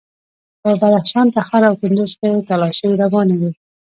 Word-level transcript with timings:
په 0.61 0.69
بدخشان، 0.81 1.27
تخار 1.35 1.63
او 1.69 1.75
کندوز 1.81 2.11
کې 2.19 2.29
تالاشۍ 2.47 2.91
روانې 3.01 3.35
وې. 3.39 3.51